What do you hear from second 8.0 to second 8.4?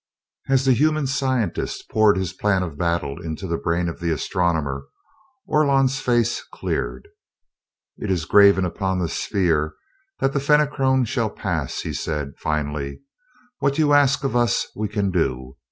is